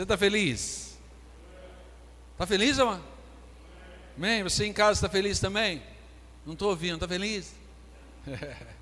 [0.00, 0.98] Você está feliz?
[2.32, 2.98] Está feliz, amor?
[4.16, 4.42] Amém?
[4.42, 5.82] Você em casa está feliz também?
[6.46, 7.54] Não estou ouvindo, está feliz?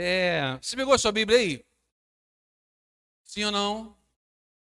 [0.00, 1.64] É, você pegou a sua Bíblia aí?
[3.24, 3.98] Sim ou não?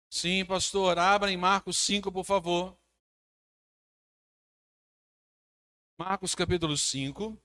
[0.09, 0.99] Sim, pastor.
[0.99, 2.77] Abra em Marcos 5, por favor.
[5.97, 7.41] Marcos capítulo 5.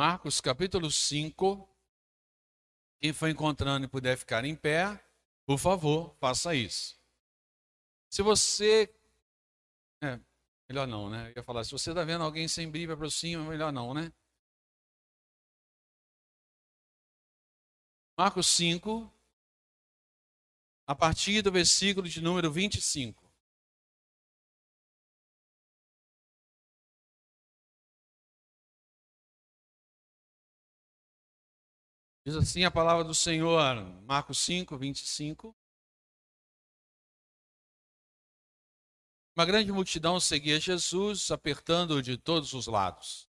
[0.00, 1.68] Marcos capítulo 5.
[3.02, 4.98] Quem for encontrando e puder ficar em pé,
[5.44, 6.98] por favor, faça isso.
[8.08, 8.90] Se você.
[10.02, 10.18] É,
[10.70, 11.30] melhor não, né?
[11.32, 14.10] Eu ia falar, se você está vendo alguém sem Bíblia para cima, melhor não, né?
[18.18, 19.12] Marcos 5,
[20.86, 23.29] a partir do versículo de número 25.
[32.30, 33.60] Diz assim a palavra do Senhor,
[34.06, 35.52] Marcos 5, 25.
[39.36, 43.28] Uma grande multidão seguia Jesus, apertando-o de todos os lados.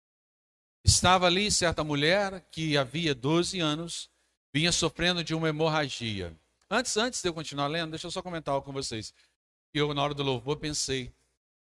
[0.85, 4.11] Estava ali certa mulher que havia 12 anos
[4.53, 6.39] vinha sofrendo de uma hemorragia.
[6.69, 9.15] Antes, antes de eu continuar lendo, deixa eu só comentar algo com vocês.
[9.73, 11.11] Eu, na hora do louvor, pensei,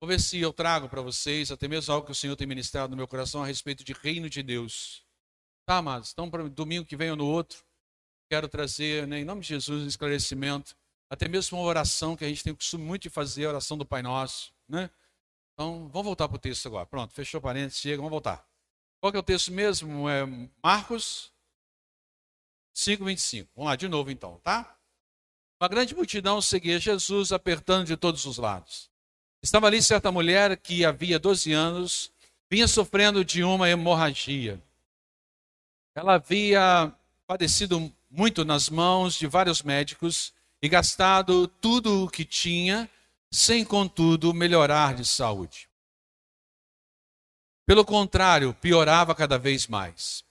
[0.01, 2.93] vou ver se eu trago para vocês até mesmo algo que o Senhor tem ministrado
[2.93, 5.06] no meu coração a respeito de reino de Deus.
[5.67, 6.13] Tá, amados?
[6.13, 7.65] Então, para domingo que vem ou no outro,
[8.31, 10.77] quero trazer, né, em nome de Jesus, um esclarecimento,
[11.11, 13.77] até mesmo uma oração que a gente tem o costume muito de fazer, a oração
[13.77, 14.89] do Pai Nosso, né?
[15.53, 16.87] Então, vamos voltar para o texto agora.
[16.87, 18.47] Pronto, fechou parênteses, chega, vamos voltar.
[19.01, 20.09] Qual que é o texto mesmo?
[20.09, 20.25] É
[20.63, 21.33] Marcos
[22.73, 23.51] 5, 25.
[23.57, 24.79] Vamos lá de novo então, tá?
[25.61, 28.89] Uma grande multidão seguia Jesus, apertando de todos os lados.
[29.43, 32.13] Estava ali certa mulher que havia 12 anos,
[32.49, 34.63] vinha sofrendo de uma hemorragia.
[35.97, 36.95] Ela havia
[37.27, 40.31] padecido muito nas mãos de vários médicos
[40.61, 42.87] e gastado tudo o que tinha,
[43.33, 45.71] sem contudo melhorar de saúde.
[47.65, 50.23] Pelo contrário, piorava cada vez mais.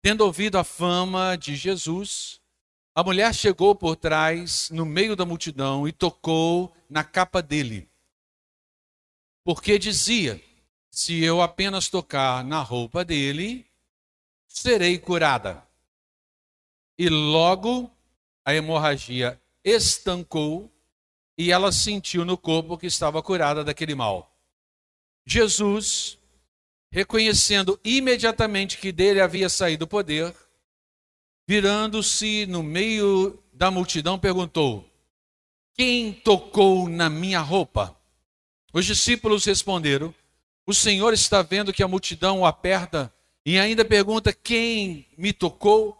[0.00, 2.40] Tendo ouvido a fama de Jesus,
[2.94, 7.86] a mulher chegou por trás, no meio da multidão, e tocou na capa dele.
[9.44, 10.42] Porque dizia:
[10.90, 13.70] Se eu apenas tocar na roupa dele,
[14.52, 15.66] serei curada.
[16.98, 17.90] E logo
[18.44, 20.70] a hemorragia estancou
[21.38, 24.36] e ela sentiu no corpo que estava curada daquele mal.
[25.26, 26.18] Jesus,
[26.90, 30.34] reconhecendo imediatamente que dele havia saído o poder,
[31.48, 34.86] virando-se no meio da multidão, perguntou:
[35.74, 37.96] Quem tocou na minha roupa?
[38.72, 40.14] Os discípulos responderam:
[40.66, 43.12] O Senhor está vendo que a multidão o aperta
[43.44, 45.98] e ainda pergunta: Quem me tocou?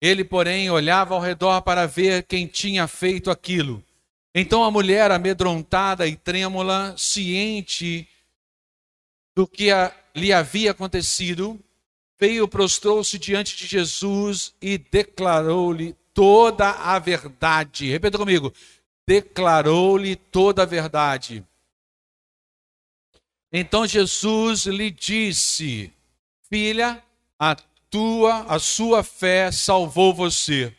[0.00, 3.82] Ele, porém, olhava ao redor para ver quem tinha feito aquilo.
[4.34, 8.08] Então a mulher, amedrontada e trêmula, ciente
[9.34, 11.58] do que a, lhe havia acontecido,
[12.18, 17.90] veio, prostrou-se diante de Jesus e declarou-lhe toda a verdade.
[17.90, 18.52] Repita comigo:
[19.06, 21.44] declarou-lhe toda a verdade.
[23.52, 25.92] Então Jesus lhe disse:
[26.50, 27.02] Filha,
[27.38, 27.54] a
[27.90, 30.74] tua, a sua fé salvou você.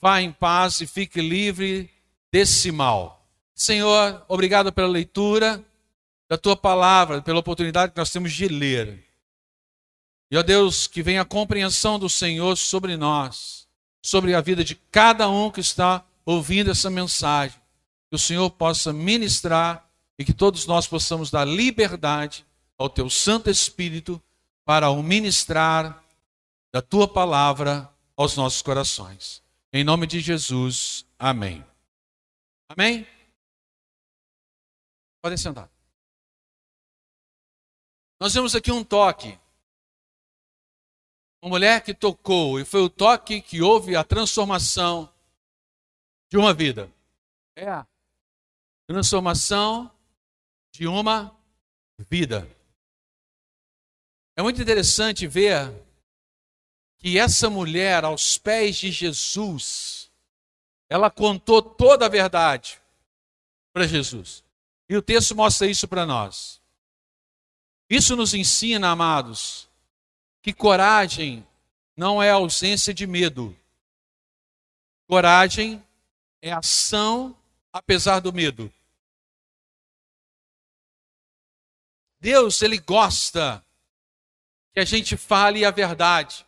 [0.00, 1.90] Vá em paz e fique livre
[2.32, 3.26] desse mal.
[3.54, 5.64] Senhor, obrigado pela leitura
[6.28, 9.04] da tua palavra, pela oportunidade que nós temos de ler.
[10.30, 13.68] E ó Deus, que venha a compreensão do Senhor sobre nós,
[14.02, 17.58] sobre a vida de cada um que está ouvindo essa mensagem.
[18.10, 19.88] Que o Senhor possa ministrar
[20.18, 22.44] e que todos nós possamos dar liberdade
[22.76, 24.20] ao teu Santo Espírito
[24.64, 26.02] para o ministrar
[26.72, 29.42] da tua palavra aos nossos corações.
[29.72, 31.64] Em nome de Jesus, amém.
[32.68, 33.06] Amém?
[35.22, 35.70] Podem sentar.
[38.20, 39.38] Nós vemos aqui um toque.
[41.42, 45.12] Uma mulher que tocou, e foi o toque que houve a transformação
[46.30, 46.90] de uma vida.
[47.54, 47.86] É a
[48.86, 49.90] transformação
[50.72, 51.36] de uma
[51.98, 52.48] vida.
[54.36, 55.72] É muito interessante ver
[56.98, 60.10] que essa mulher, aos pés de Jesus,
[60.88, 62.80] ela contou toda a verdade
[63.72, 64.42] para Jesus.
[64.88, 66.60] E o texto mostra isso para nós.
[67.88, 69.68] Isso nos ensina, amados,
[70.42, 71.46] que coragem
[71.96, 73.56] não é ausência de medo.
[75.06, 75.82] Coragem
[76.40, 77.36] é ação
[77.72, 78.72] apesar do medo.
[82.18, 83.64] Deus, ele gosta
[84.74, 86.44] que a gente fale a verdade.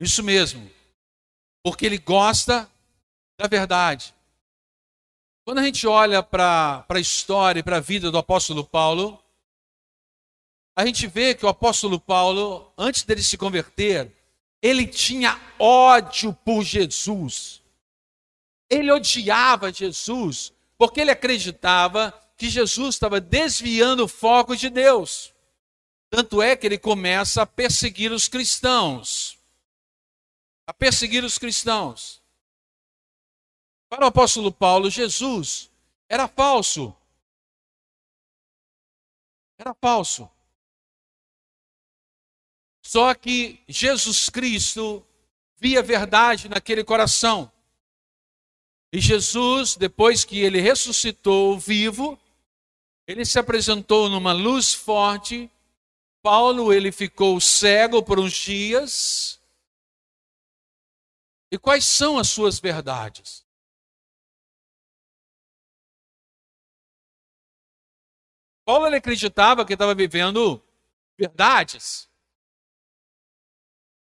[0.00, 0.68] Isso mesmo.
[1.62, 2.68] Porque ele gosta
[3.38, 4.14] da verdade.
[5.44, 9.22] Quando a gente olha para a história e para a vida do apóstolo Paulo,
[10.74, 14.10] a gente vê que o apóstolo Paulo, antes dele se converter,
[14.62, 17.62] ele tinha ódio por Jesus.
[18.70, 25.34] Ele odiava Jesus, porque ele acreditava que Jesus estava desviando o foco de Deus.
[26.10, 29.38] Tanto é que ele começa a perseguir os cristãos.
[30.66, 32.22] A perseguir os cristãos.
[33.88, 35.70] Para o apóstolo Paulo, Jesus
[36.08, 36.94] era falso.
[39.58, 40.30] Era falso.
[42.82, 45.06] Só que Jesus Cristo
[45.58, 47.50] via verdade naquele coração.
[48.90, 52.18] E Jesus, depois que ele ressuscitou vivo,
[53.06, 55.50] ele se apresentou numa luz forte.
[56.22, 59.40] Paulo, ele ficou cego por uns dias.
[61.50, 63.46] E quais são as suas verdades?
[68.64, 70.62] Paulo ele acreditava que estava vivendo
[71.16, 72.06] verdades.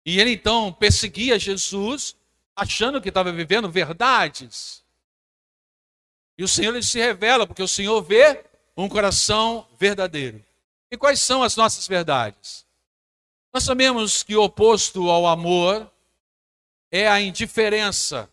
[0.04, 2.14] E ele então perseguia Jesus,
[2.54, 4.84] achando que estava vivendo verdades.
[6.36, 8.44] E o Senhor ele se revela, porque o Senhor vê
[8.76, 10.44] um coração verdadeiro.
[10.92, 12.66] E quais são as nossas verdades?
[13.50, 15.90] Nós sabemos que o oposto ao amor
[16.90, 18.30] é a indiferença.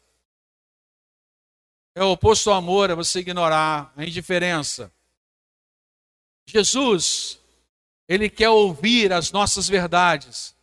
[1.95, 4.93] É o oposto ao amor, é você ignorar a indiferença.
[6.45, 7.39] Jesus,
[8.09, 10.53] ele quer ouvir as nossas verdades,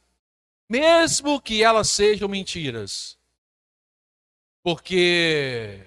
[0.68, 3.18] mesmo que elas sejam mentiras.
[4.62, 5.82] Porque,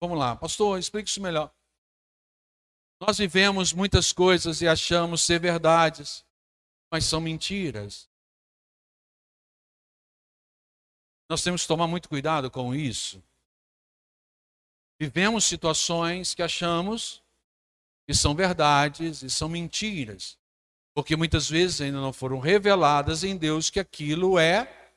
[0.00, 1.54] vamos lá, pastor, explique isso melhor.
[3.04, 6.24] Nós vivemos muitas coisas e achamos ser verdades,
[6.88, 8.08] mas são mentiras.
[11.28, 13.20] Nós temos que tomar muito cuidado com isso.
[15.00, 17.20] Vivemos situações que achamos
[18.06, 20.38] que são verdades e são mentiras.
[20.94, 24.92] Porque muitas vezes ainda não foram reveladas em Deus que aquilo é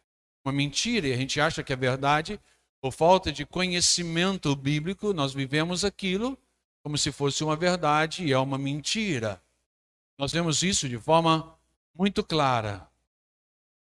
[0.45, 2.39] uma mentira e a gente acha que é verdade.
[2.79, 6.37] Por falta de conhecimento bíblico, nós vivemos aquilo
[6.85, 9.41] como se fosse uma verdade e é uma mentira.
[10.19, 11.57] Nós vemos isso de forma
[11.97, 12.87] muito clara.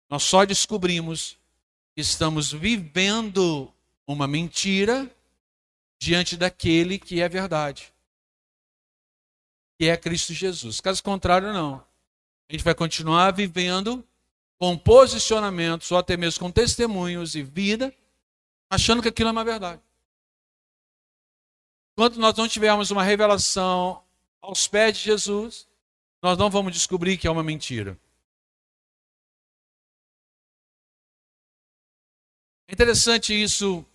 [0.09, 1.38] Nós só descobrimos
[1.94, 3.71] que estamos vivendo
[4.07, 5.07] uma mentira
[6.01, 7.94] diante daquele que é verdade
[9.80, 10.81] que é Cristo Jesus.
[10.81, 11.75] Caso contrário, não.
[12.50, 14.03] A gente vai continuar vivendo
[14.57, 17.95] com posicionamentos, ou até mesmo com testemunhos e vida,
[18.69, 19.81] achando que aquilo é uma verdade.
[22.00, 24.01] Enquanto nós não tivermos uma revelação
[24.42, 25.68] aos pés de Jesus,
[26.24, 28.00] nós não vamos descobrir que é uma mentira.
[32.69, 33.86] É interessante isso,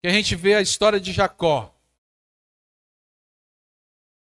[0.00, 1.74] que a gente vê a história de Jacó.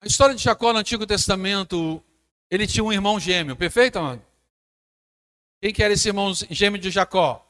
[0.01, 2.01] A história de Jacó no Antigo Testamento,
[2.49, 4.25] ele tinha um irmão gêmeo, perfeito, mano?
[5.61, 7.45] Quem que era esse irmão gêmeo de Jacó?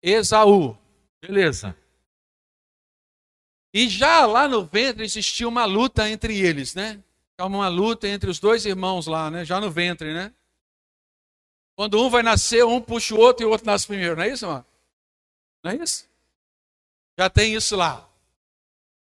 [0.00, 0.78] Esaú.
[1.20, 1.76] Beleza.
[3.76, 6.98] E já lá no ventre existia uma luta entre eles, né?
[7.38, 9.44] Uma luta entre os dois irmãos lá, né?
[9.44, 10.32] Já no ventre, né?
[11.74, 14.28] Quando um vai nascer, um puxa o outro e o outro nasce primeiro, não é
[14.30, 14.64] isso, mano?
[15.62, 16.08] Não é isso?
[17.18, 18.08] Já tem isso lá.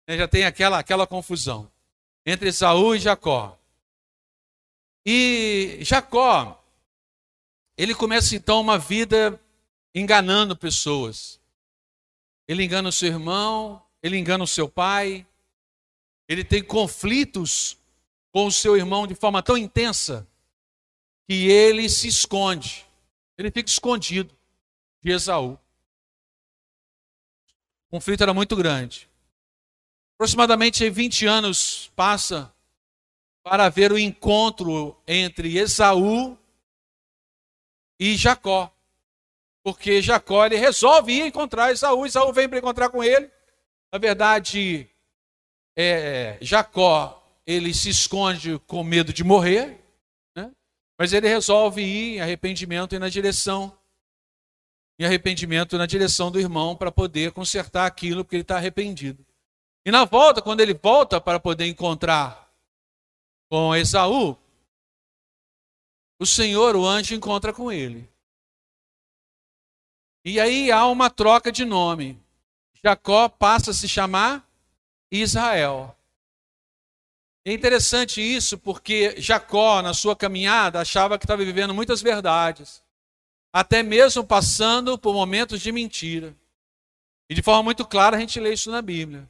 [0.06, 1.72] Né, já tem aquela, aquela confusão
[2.26, 3.58] entre Saul e Jacó.
[5.06, 6.62] E Jacó,
[7.78, 9.40] ele começa então uma vida
[9.96, 11.40] enganando pessoas.
[12.46, 15.26] Ele engana o seu irmão, ele engana o seu pai,
[16.28, 17.76] ele tem conflitos
[18.32, 20.28] com o seu irmão de forma tão intensa
[21.28, 22.86] que ele se esconde.
[23.36, 24.32] Ele fica escondido
[25.02, 25.58] de Esaú.
[27.88, 29.10] O conflito era muito grande.
[30.14, 32.54] Aproximadamente 20 anos passa
[33.42, 36.38] para ver o encontro entre Esaú
[38.00, 38.72] e Jacó.
[39.64, 43.34] Porque Jacó ele resolve ir encontrar Esaú, Esaú vem para encontrar com ele.
[43.96, 44.90] Na verdade,
[45.74, 49.82] é, Jacó ele se esconde com medo de morrer,
[50.36, 50.52] né?
[51.00, 53.72] mas ele resolve ir em arrependimento e na direção
[55.00, 59.26] em arrependimento na direção do irmão para poder consertar aquilo porque ele está arrependido.
[59.86, 62.54] E na volta, quando ele volta para poder encontrar
[63.50, 64.38] com Esaú,
[66.20, 68.10] o Senhor, o anjo, encontra com ele.
[70.26, 72.25] E aí há uma troca de nome.
[72.86, 74.48] Jacó passa a se chamar
[75.10, 75.98] Israel.
[77.44, 82.84] É interessante isso porque Jacó, na sua caminhada, achava que estava vivendo muitas verdades,
[83.52, 86.36] até mesmo passando por momentos de mentira.
[87.28, 89.28] E de forma muito clara a gente lê isso na Bíblia.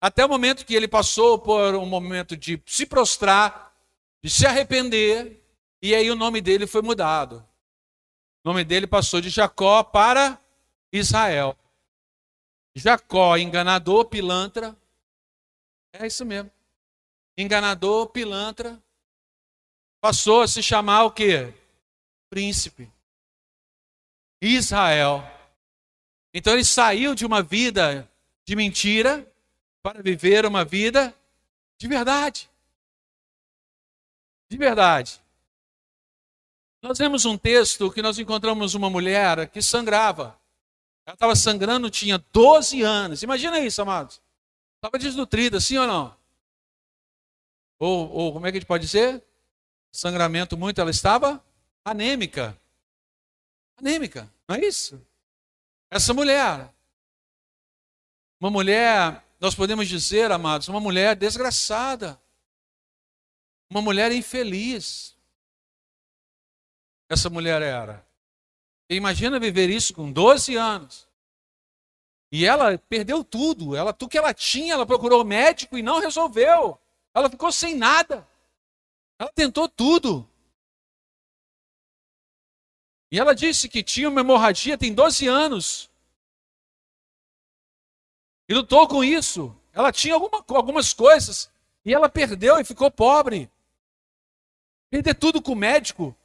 [0.00, 3.72] Até o momento que ele passou por um momento de se prostrar,
[4.24, 5.40] de se arrepender,
[5.80, 7.46] e aí o nome dele foi mudado.
[8.44, 10.36] O nome dele passou de Jacó para
[10.92, 11.56] Israel.
[12.74, 14.76] Jacó, enganador, pilantra.
[15.92, 16.50] É isso mesmo.
[17.36, 18.82] Enganador, pilantra.
[20.00, 21.52] Passou a se chamar o quê?
[22.30, 22.90] Príncipe.
[24.40, 25.22] Israel.
[26.34, 28.10] Então ele saiu de uma vida
[28.44, 29.30] de mentira
[29.82, 31.14] para viver uma vida
[31.78, 32.50] de verdade.
[34.50, 35.20] De verdade.
[36.82, 40.36] Nós vemos um texto que nós encontramos uma mulher que sangrava.
[41.12, 43.22] Ela estava sangrando, tinha 12 anos.
[43.22, 44.18] Imagina isso, amados.
[44.76, 46.16] Estava desnutrida, sim ou não?
[47.78, 49.22] Ou, ou como é que a gente pode dizer?
[49.92, 51.44] Sangramento muito, ela estava
[51.84, 52.58] anêmica.
[53.76, 55.04] Anêmica, não é isso?
[55.90, 56.72] Essa mulher,
[58.40, 62.18] uma mulher nós podemos dizer, amados, uma mulher desgraçada,
[63.68, 65.14] uma mulher infeliz.
[67.06, 68.06] Essa mulher era.
[68.94, 71.08] Imagina viver isso com 12 anos.
[72.30, 76.78] E ela perdeu tudo, ela tudo que ela tinha, ela procurou médico e não resolveu.
[77.14, 78.26] Ela ficou sem nada.
[79.18, 80.26] Ela tentou tudo.
[83.10, 85.90] E ela disse que tinha uma hemorragia tem 12 anos.
[88.48, 89.54] E lutou com isso.
[89.72, 91.50] Ela tinha alguma, algumas coisas
[91.84, 93.50] e ela perdeu e ficou pobre.
[94.90, 96.16] Perder tudo com o médico.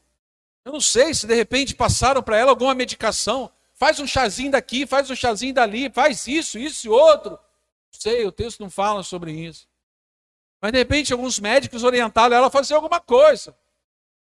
[0.67, 3.49] Eu não sei se de repente passaram para ela alguma medicação.
[3.73, 7.31] Faz um chazinho daqui, faz um chazinho dali, faz isso, isso e outro.
[7.31, 7.39] Não
[8.01, 9.65] sei, o texto não fala sobre isso.
[10.61, 13.57] Mas de repente alguns médicos orientaram ela a fazer alguma coisa.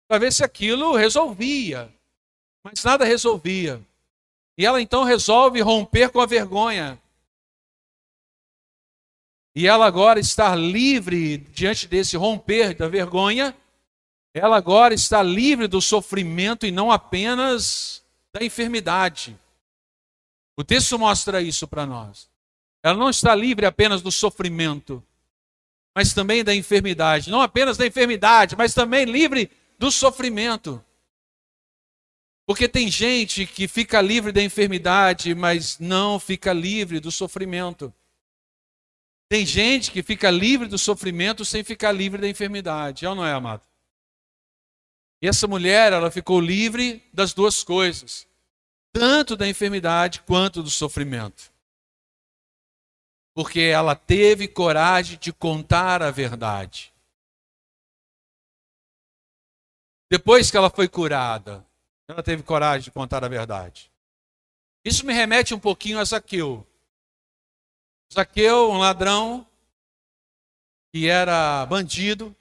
[0.07, 1.92] Para ver se aquilo resolvia.
[2.62, 3.85] Mas nada resolvia.
[4.57, 7.02] E ela então resolve romper com a vergonha.
[9.57, 13.57] E ela agora está livre diante desse romper da vergonha.
[14.38, 18.02] Ela agora está livre do sofrimento e não apenas
[18.33, 19.38] da enfermidade.
[20.57, 22.28] O texto mostra isso para nós.
[22.83, 25.02] Ela não está livre apenas do sofrimento,
[25.95, 27.30] mas também da enfermidade.
[27.30, 30.83] Não apenas da enfermidade, mas também livre do sofrimento.
[32.47, 37.92] Porque tem gente que fica livre da enfermidade, mas não fica livre do sofrimento.
[39.28, 43.04] Tem gente que fica livre do sofrimento sem ficar livre da enfermidade.
[43.04, 43.68] É ou não é, amado?
[45.21, 48.27] E essa mulher, ela ficou livre das duas coisas,
[48.93, 51.53] tanto da enfermidade quanto do sofrimento.
[53.35, 56.93] Porque ela teve coragem de contar a verdade.
[60.11, 61.67] Depois que ela foi curada,
[62.07, 63.91] ela teve coragem de contar a verdade.
[64.85, 66.67] Isso me remete um pouquinho a Zaqueu.
[68.13, 69.47] Zaqueu, um ladrão,
[70.91, 72.35] que era bandido,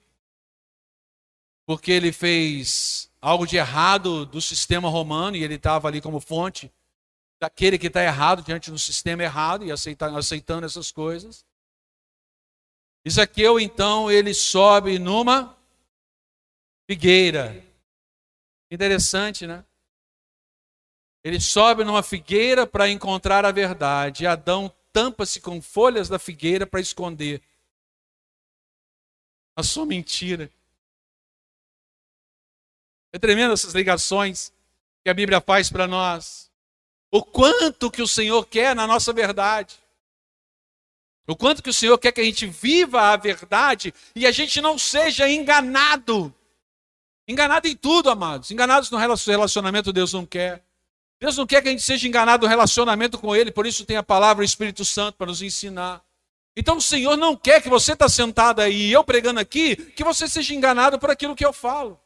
[1.67, 6.71] porque ele fez algo de errado do sistema romano e ele estava ali como fonte
[7.41, 11.45] daquele que está errado diante do sistema errado e aceitando, aceitando essas coisas.
[13.07, 15.57] Zaqueu, então, ele sobe numa
[16.89, 17.63] figueira.
[18.71, 19.63] Interessante, né?
[21.21, 24.23] Ele sobe numa figueira para encontrar a verdade.
[24.23, 27.41] E Adão tampa-se com folhas da figueira para esconder
[29.55, 30.49] a sua mentira.
[33.17, 34.53] É tremendo essas ligações
[35.03, 36.51] que a Bíblia faz para nós.
[37.11, 39.73] O quanto que o Senhor quer na nossa verdade.
[41.25, 44.61] O quanto que o Senhor quer que a gente viva a verdade e a gente
[44.61, 46.31] não seja enganado.
[47.27, 48.51] Enganado em tudo, amados.
[48.51, 50.63] Enganados no relacionamento, Deus não quer.
[51.19, 53.97] Deus não quer que a gente seja enganado no relacionamento com Ele, por isso tem
[53.97, 56.03] a palavra o Espírito Santo para nos ensinar.
[56.55, 60.27] Então o Senhor não quer que você está sentado aí, eu pregando aqui, que você
[60.27, 61.99] seja enganado por aquilo que eu falo.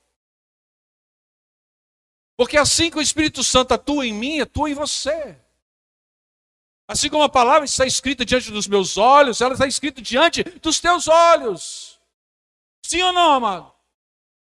[2.42, 5.38] Porque assim que o Espírito Santo atua em mim, atua em você.
[6.88, 10.80] Assim como a palavra está escrita diante dos meus olhos, ela está escrita diante dos
[10.80, 12.02] teus olhos.
[12.84, 13.72] Sim ou não, amado?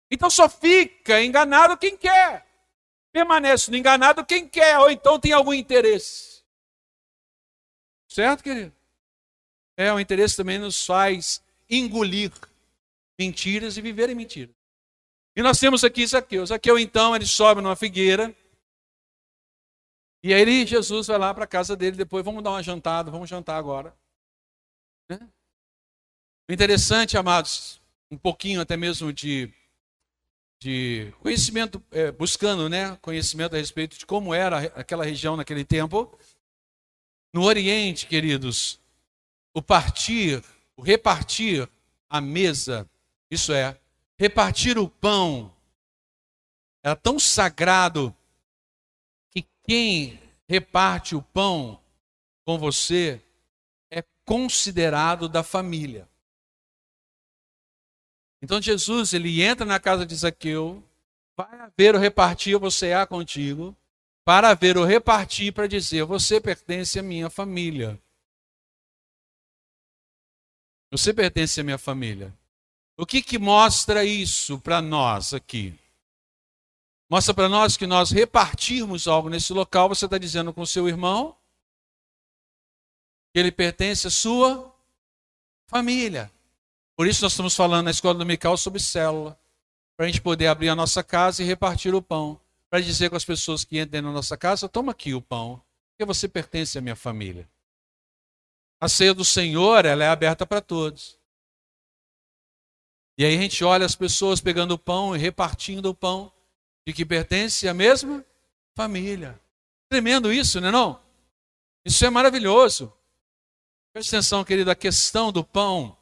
[0.09, 2.47] Então só fica enganado quem quer
[3.11, 6.45] permanece no enganado quem quer, ou então tem algum interesse.
[8.07, 8.73] Certo, querido?
[9.77, 12.31] É, o interesse também nos faz engolir
[13.19, 14.58] mentiras e viver em mentiras.
[15.39, 16.45] E nós temos aqui Zaqueu.
[16.45, 18.35] Zaqueu, então, ele sobe numa figueira.
[20.21, 23.09] E aí ele, Jesus vai lá para a casa dele depois, vamos dar uma jantada,
[23.09, 23.97] vamos jantar agora.
[25.09, 25.17] Né?
[26.51, 27.81] Interessante, amados,
[28.11, 29.49] um pouquinho até mesmo de,
[30.61, 36.19] de conhecimento, é, buscando né, conhecimento a respeito de como era aquela região naquele tempo.
[37.33, 38.81] No Oriente, queridos,
[39.55, 40.43] o partir,
[40.77, 41.69] o repartir
[42.11, 42.91] a mesa,
[43.31, 43.79] isso é,
[44.19, 45.55] repartir o pão,
[46.83, 48.15] era tão sagrado
[49.31, 51.81] que quem reparte o pão
[52.45, 53.23] com você
[53.91, 56.09] é considerado da família.
[58.43, 60.83] Então Jesus, ele entra na casa de Zaqueu,
[61.37, 63.77] vai haver o repartir, você há contigo,
[64.25, 68.01] para haver o repartir para dizer, você pertence à minha família.
[70.91, 72.33] Você pertence à minha família.
[73.01, 75.73] O que que mostra isso para nós aqui?
[77.09, 81.37] Mostra para nós que nós repartirmos algo nesse local, você está dizendo com seu irmão
[83.33, 84.75] que ele pertence à sua
[85.69, 86.29] família.
[86.97, 89.39] Por isso nós estamos falando na escola dominical sobre célula,
[89.97, 93.17] para a gente poder abrir a nossa casa e repartir o pão, para dizer com
[93.17, 95.63] as pessoas que entram na nossa casa, toma aqui o pão,
[95.93, 97.49] porque você pertence à minha família.
[98.81, 101.18] A ceia do Senhor, ela é aberta para todos.
[103.19, 106.33] E aí a gente olha as pessoas pegando o pão e repartindo o pão
[106.87, 108.25] de que pertence à mesma
[108.77, 109.39] família.
[109.89, 111.03] Tremendo isso, não é não?
[111.85, 112.93] Isso é maravilhoso.
[113.93, 115.99] Preste atenção, querido, a questão do pão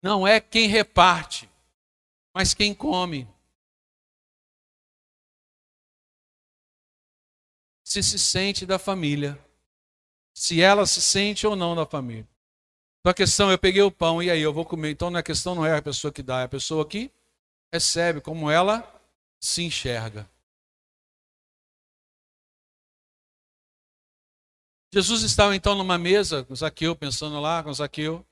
[0.00, 1.50] não é quem reparte,
[2.32, 3.26] mas quem come.
[7.82, 9.36] Se se sente da família,
[10.32, 12.28] se ela se sente ou não da família.
[13.08, 14.90] Então a questão, eu peguei o pão e aí eu vou comer.
[14.90, 17.10] Então a questão não é a pessoa que dá, é a pessoa que
[17.72, 18.86] recebe, como ela
[19.40, 20.28] se enxerga.
[24.92, 28.22] Jesus estava então numa mesa com Zaqueu, pensando lá com Zaqueu.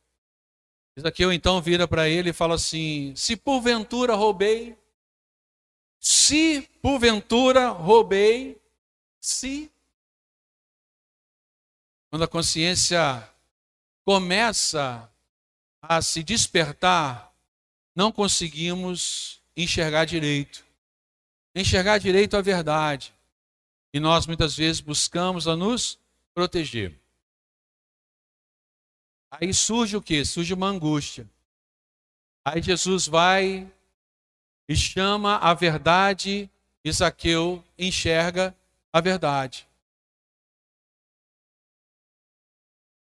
[1.00, 4.76] Zaqueu então vira para ele e fala assim: Se porventura roubei,
[5.99, 8.60] se porventura roubei,
[9.23, 9.73] se.
[12.10, 13.26] Quando a consciência
[14.06, 15.06] começa
[15.82, 17.30] a se despertar,
[17.95, 20.66] não conseguimos enxergar direito
[21.56, 23.14] enxergar direito a verdade.
[23.92, 25.99] E nós muitas vezes buscamos a nos
[26.34, 26.95] proteger.
[29.30, 30.23] Aí surge o que?
[30.25, 31.26] Surge uma angústia.
[32.45, 33.66] Aí Jesus vai
[34.69, 36.50] e chama a verdade,
[36.84, 38.54] Isaqueu enxerga
[38.92, 39.66] a verdade.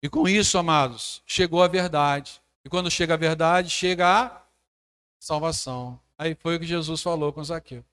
[0.02, 2.42] E com isso, amados, chegou a verdade.
[2.64, 4.42] E quando chega a verdade, chega a
[5.20, 6.00] salvação.
[6.18, 7.84] Aí foi o que Jesus falou com Zaqueu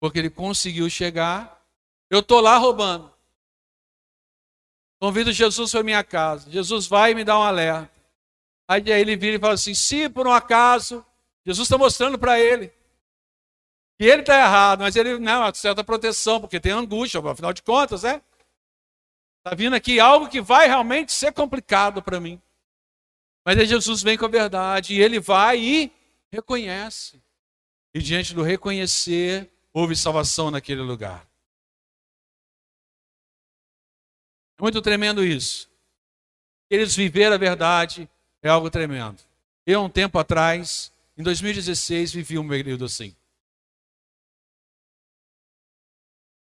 [0.00, 1.60] porque ele conseguiu chegar.
[2.10, 3.12] Eu estou lá roubando.
[5.00, 6.50] Convido Jesus para minha casa.
[6.50, 7.90] Jesus vai e me dá um alerta.
[8.68, 11.04] Aí ele vira e fala assim: se por um acaso,
[11.44, 12.72] Jesus está mostrando para ele
[13.98, 17.62] que ele está errado, mas ele não, é certa proteção, porque tem angústia, afinal de
[17.62, 18.20] contas, é.
[19.46, 22.42] Está vindo aqui algo que vai realmente ser complicado para mim.
[23.44, 25.92] Mas aí Jesus vem com a verdade e ele vai e
[26.32, 27.22] reconhece.
[27.94, 31.24] E diante do reconhecer, houve salvação naquele lugar.
[34.58, 35.70] É muito tremendo isso.
[36.68, 38.10] Eles viver a verdade
[38.42, 39.22] é algo tremendo.
[39.64, 43.14] Eu, um tempo atrás, em 2016, vivi um período assim.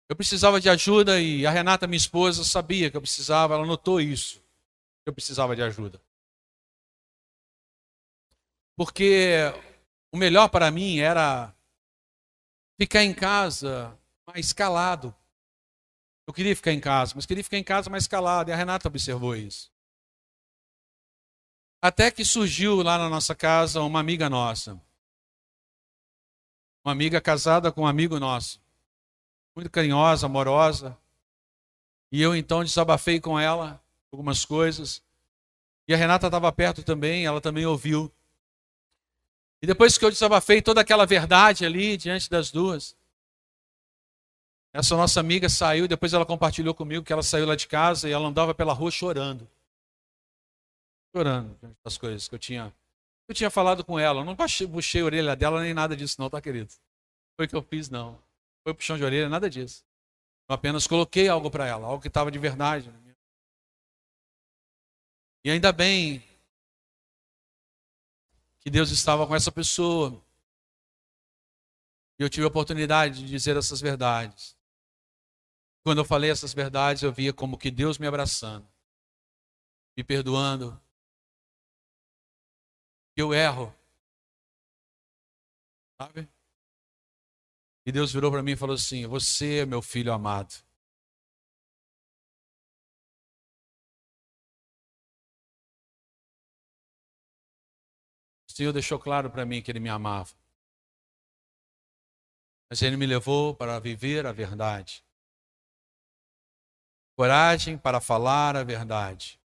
[0.08, 4.00] Eu precisava de ajuda e a Renata, minha esposa, sabia que eu precisava, ela notou
[4.00, 4.40] isso,
[5.02, 6.00] que eu precisava de ajuda.
[8.74, 9.36] Porque
[10.10, 11.54] o melhor para mim era
[12.80, 15.14] ficar em casa mais calado.
[16.26, 18.50] Eu queria ficar em casa, mas queria ficar em casa mais calado.
[18.50, 19.70] E a Renata observou isso.
[21.82, 24.80] Até que surgiu lá na nossa casa uma amiga nossa.
[26.84, 28.60] Uma amiga casada com um amigo nosso.
[29.58, 30.96] Muito carinhosa, amorosa.
[32.12, 35.02] E eu então desabafei com ela algumas coisas.
[35.88, 38.08] E a Renata estava perto também, ela também ouviu.
[39.60, 42.96] E depois que eu desabafei toda aquela verdade ali diante das duas,
[44.72, 48.12] essa nossa amiga saiu depois ela compartilhou comigo que ela saiu lá de casa e
[48.12, 49.50] ela andava pela rua chorando.
[51.12, 52.72] Chorando das coisas que eu tinha.
[53.26, 56.30] Eu tinha falado com ela, eu não puxei a orelha dela nem nada disso, não,
[56.30, 56.72] tá, querido?
[57.36, 58.27] Foi o que eu fiz, não.
[58.68, 59.82] Foi puxão de orelha, nada disso.
[60.46, 62.92] Eu apenas coloquei algo para ela, algo que estava de verdade.
[65.42, 66.22] E ainda bem
[68.60, 70.22] que Deus estava com essa pessoa.
[72.18, 74.54] E eu tive a oportunidade de dizer essas verdades.
[75.82, 78.68] Quando eu falei essas verdades, eu via como que Deus me abraçando,
[79.96, 80.78] me perdoando,
[83.16, 83.74] Eu erro.
[85.98, 86.28] Sabe?
[87.88, 90.52] E Deus virou para mim e falou assim: Você é meu filho amado.
[98.46, 100.34] O Senhor deixou claro para mim que Ele me amava.
[102.68, 105.02] Mas Ele me levou para viver a verdade.
[107.16, 109.40] Coragem para falar a verdade.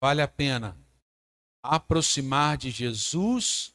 [0.00, 0.78] Vale a pena
[1.60, 3.74] aproximar de Jesus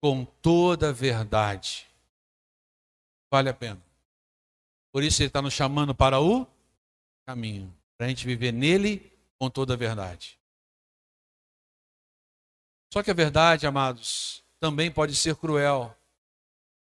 [0.00, 1.85] com toda a verdade.
[3.36, 3.82] Vale a pena.
[4.90, 6.46] Por isso Ele está nos chamando para o
[7.26, 10.40] caminho, para a gente viver nele com toda a verdade.
[12.90, 15.94] Só que a verdade, amados, também pode ser cruel,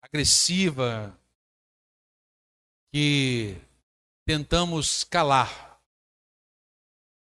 [0.02, 1.16] agressiva,
[2.92, 3.56] que
[4.26, 5.80] tentamos calar.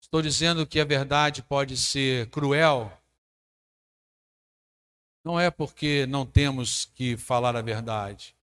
[0.01, 2.91] Estou dizendo que a verdade pode ser cruel,
[5.23, 8.34] não é porque não temos que falar a verdade,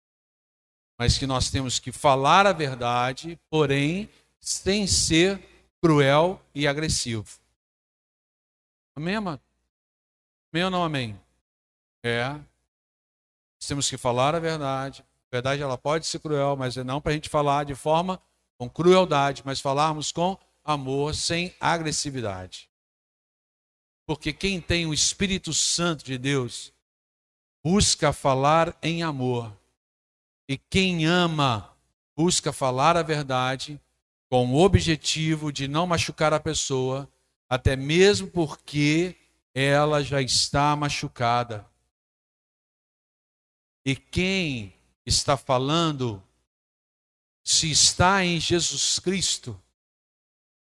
[1.03, 4.09] mas que nós temos que falar a verdade, porém
[4.41, 5.43] sem ser
[5.83, 7.27] cruel e agressivo.
[8.95, 9.41] Amém, amado?
[10.53, 11.21] Amém ou não amém?
[12.05, 12.39] É.
[13.67, 15.03] Temos que falar a verdade.
[15.03, 18.23] A verdade ela pode ser cruel, mas é não para a gente falar de forma
[18.57, 22.71] com crueldade, mas falarmos com amor, sem agressividade.
[24.07, 26.73] Porque quem tem o Espírito Santo de Deus
[27.61, 29.53] busca falar em amor.
[30.53, 31.75] E quem ama
[32.15, 33.81] busca falar a verdade
[34.29, 37.11] com o objetivo de não machucar a pessoa,
[37.49, 39.17] até mesmo porque
[39.55, 41.67] ela já está machucada.
[43.83, 44.75] E quem
[45.07, 46.23] está falando,
[47.43, 49.59] se está em Jesus Cristo,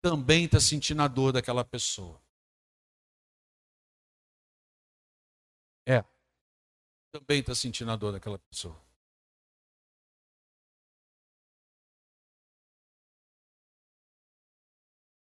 [0.03, 2.21] também está sentindo a dor daquela pessoa.
[5.87, 6.05] É.
[7.13, 8.86] Também está sentindo a dor daquela pessoa.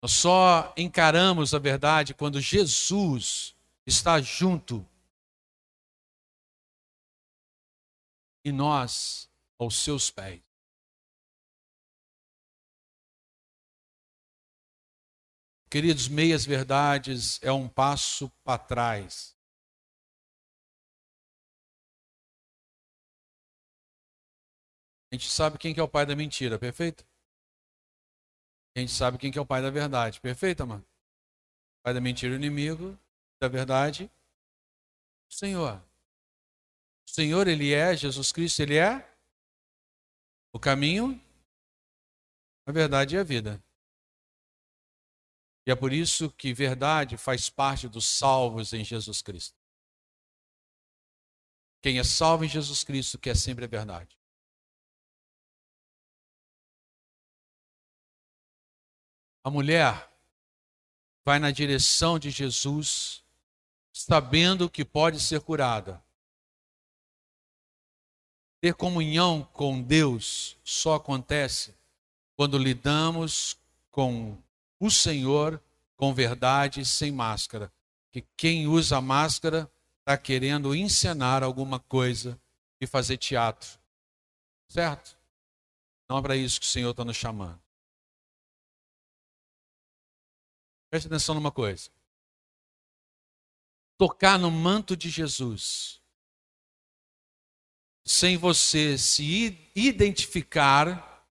[0.02, 4.84] Nós só encaramos a verdade quando Jesus está junto
[8.44, 10.42] e nós aos seus pés.
[15.70, 19.38] Queridos, meias verdades é um passo para trás.
[25.12, 27.06] A gente sabe quem que é o pai da mentira, perfeito?
[28.76, 30.86] A gente sabe quem que é o pai da verdade, perfeito, mano?
[31.84, 32.98] Pai da mentira, o inimigo
[33.40, 34.10] da verdade,
[35.30, 35.78] o Senhor.
[37.08, 39.08] O Senhor, Ele é, Jesus Cristo, Ele é
[40.54, 41.20] o caminho,
[42.66, 43.62] a verdade e a vida.
[45.66, 49.56] E é por isso que verdade faz parte dos salvos em Jesus Cristo.
[51.82, 54.21] Quem é salvo em Jesus Cristo quer sempre a verdade.
[59.44, 60.10] A mulher
[61.24, 63.24] vai na direção de Jesus,
[63.92, 66.04] sabendo que pode ser curada.
[68.60, 71.76] Ter comunhão com Deus só acontece
[72.36, 73.58] quando lidamos
[73.90, 74.38] com
[74.80, 75.62] o Senhor
[75.98, 77.72] com verdade, sem máscara.
[78.12, 82.40] Que quem usa máscara está querendo encenar alguma coisa
[82.80, 83.80] e fazer teatro.
[84.68, 85.18] Certo?
[86.10, 87.60] Não é para isso que o Senhor está nos chamando.
[90.92, 91.90] Preste atenção numa coisa.
[93.98, 96.02] Tocar no manto de Jesus,
[98.06, 101.26] sem você se identificar,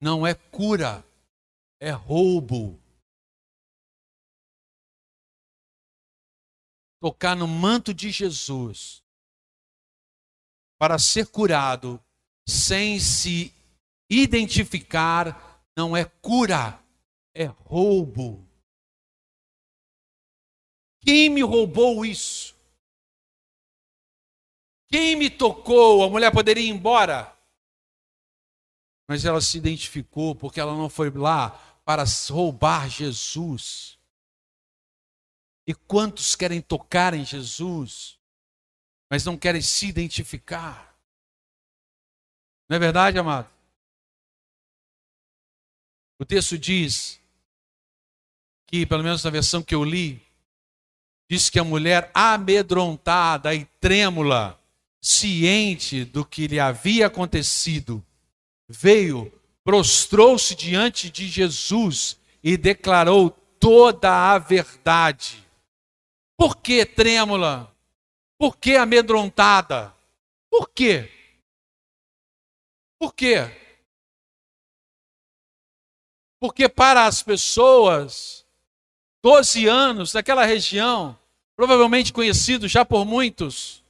[0.00, 1.04] não é cura,
[1.78, 2.80] é roubo.
[6.98, 9.04] Tocar no manto de Jesus
[10.78, 12.02] para ser curado
[12.48, 13.52] sem se
[14.08, 15.49] identificar
[15.80, 16.78] não é cura,
[17.34, 18.46] é roubo.
[21.00, 22.54] Quem me roubou isso?
[24.88, 26.04] Quem me tocou?
[26.04, 27.34] A mulher poderia ir embora.
[29.08, 31.50] Mas ela se identificou porque ela não foi lá
[31.82, 33.98] para roubar Jesus.
[35.66, 38.18] E quantos querem tocar em Jesus,
[39.10, 40.94] mas não querem se identificar?
[42.68, 43.59] Não é verdade, amado?
[46.20, 47.18] O texto diz
[48.66, 50.20] que, pelo menos na versão que eu li,
[51.30, 54.60] diz que a mulher amedrontada e trêmula,
[55.00, 58.04] ciente do que lhe havia acontecido,
[58.68, 59.32] veio,
[59.64, 65.42] prostrou-se diante de Jesus e declarou toda a verdade.
[66.36, 67.74] Por que trêmula?
[68.38, 69.94] Por que amedrontada?
[70.50, 71.10] Por quê?
[72.98, 73.69] Por quê?
[76.40, 78.46] Porque para as pessoas,
[79.22, 81.16] 12 anos naquela região,
[81.54, 83.84] provavelmente conhecido já por muitos,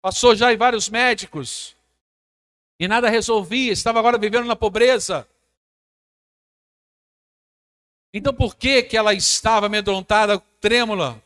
[0.00, 1.76] passou já em vários médicos,
[2.80, 5.28] e nada resolvia, estava agora vivendo na pobreza.
[8.12, 11.22] Então por que que ela estava amedrontada, trêmula?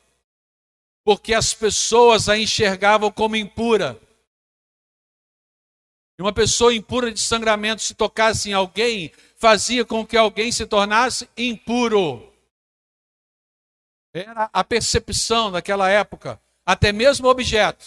[1.04, 4.00] Porque as pessoas a enxergavam como impura.
[6.18, 10.66] E uma pessoa impura de sangramento, se tocasse em alguém, fazia com que alguém se
[10.66, 12.30] tornasse impuro.
[14.12, 16.40] Era a percepção daquela época.
[16.66, 17.84] Até mesmo o objeto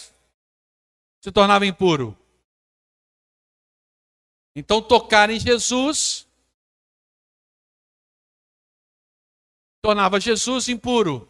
[1.20, 2.18] se tornava impuro.
[4.56, 6.26] Então, tocar em Jesus
[9.82, 11.28] tornava Jesus impuro.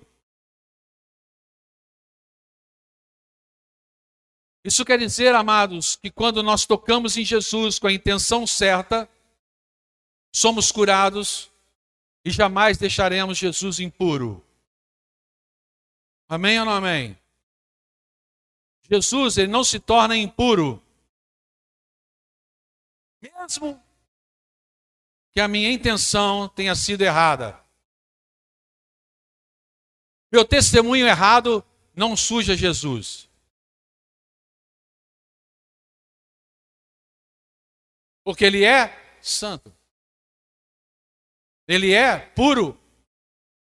[4.64, 9.08] Isso quer dizer, amados, que quando nós tocamos em Jesus com a intenção certa,
[10.32, 11.52] somos curados
[12.24, 14.44] e jamais deixaremos Jesus impuro.
[16.28, 17.18] Amém ou não amém?
[18.90, 20.82] Jesus, ele não se torna impuro.
[23.20, 23.82] Mesmo
[25.32, 27.62] que a minha intenção tenha sido errada.
[30.30, 31.64] Meu testemunho errado
[31.94, 33.28] não suja Jesus.
[38.24, 39.81] Porque ele é santo.
[41.66, 42.78] Ele é puro.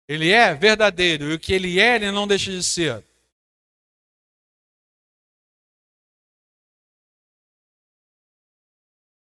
[0.09, 1.30] Ele é verdadeiro.
[1.30, 3.04] E o que ele é, ele não deixa de ser.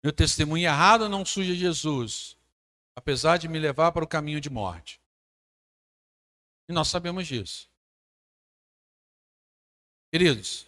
[0.02, 2.36] Meu testemunho errado não suja Jesus,
[2.96, 4.98] apesar de me levar para o caminho de morte.
[6.68, 7.68] E nós sabemos disso.
[10.10, 10.66] Queridos,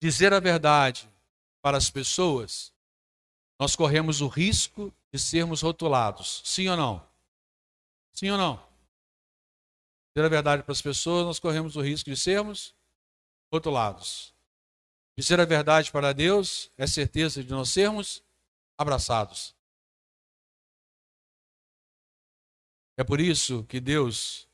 [0.00, 1.08] dizer a verdade
[1.60, 2.72] para as pessoas
[3.58, 6.42] nós corremos o risco de sermos rotulados.
[6.44, 7.08] Sim ou não?
[8.12, 8.56] Sim ou não?
[10.14, 12.74] Dizer a verdade para as pessoas, nós corremos o risco de sermos
[13.52, 14.34] rotulados.
[15.18, 18.22] Dizer a verdade para Deus é certeza de nós sermos
[18.78, 19.54] abraçados.
[22.98, 24.48] É por isso que Deus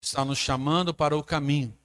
[0.00, 1.76] está nos chamando para o caminho.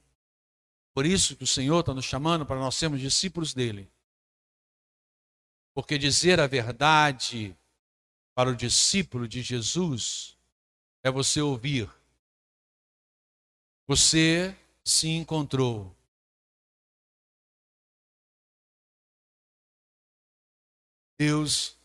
[0.93, 3.91] Por isso que o Senhor está nos chamando para nós sermos discípulos dele.
[5.74, 7.56] Porque dizer a verdade
[8.39, 10.38] para o discípulo de Jesus
[11.04, 11.91] é você ouvir.
[13.86, 15.93] Você se encontrou.
[21.19, 21.78] Deus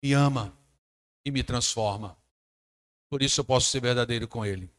[0.00, 0.56] me ama
[1.24, 2.16] e me transforma.
[3.10, 4.72] Por isso eu posso ser verdadeiro com Ele.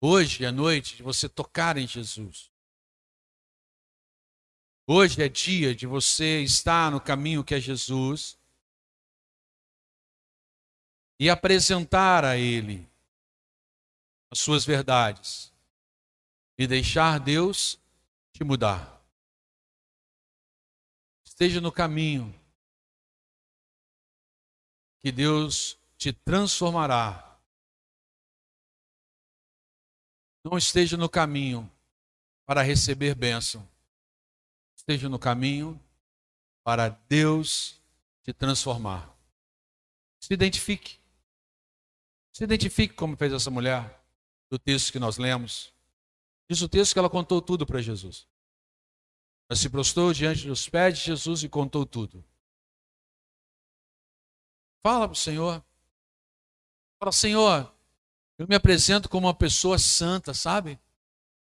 [0.00, 2.50] Hoje é noite de você tocar em Jesus.
[4.84, 8.36] Hoje é dia de você estar no caminho que é Jesus
[11.18, 12.88] e apresentar a Ele
[14.30, 15.52] as suas verdades
[16.58, 17.78] e deixar Deus
[18.32, 19.02] te mudar.
[21.24, 22.34] Esteja no caminho
[25.02, 27.38] que Deus te transformará.
[30.44, 31.70] Não esteja no caminho
[32.46, 33.66] para receber bênção
[34.84, 35.80] esteja no caminho
[36.62, 37.80] para Deus
[38.22, 39.10] te transformar.
[40.20, 40.98] Se identifique.
[42.34, 44.04] Se identifique como fez essa mulher
[44.50, 45.72] do texto que nós lemos.
[46.50, 48.26] Diz o texto que ela contou tudo para Jesus.
[49.48, 52.24] Ela se prostrou diante dos pés de Jesus e contou tudo.
[54.82, 55.64] Fala para o Senhor.
[56.98, 57.72] Fala, Senhor,
[58.36, 60.76] eu me apresento como uma pessoa santa, sabe?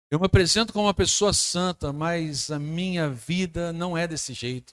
[0.08, 4.72] Eu me apresento como uma pessoa santa, mas a minha vida não é desse jeito.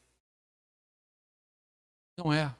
[2.15, 2.55] Não é.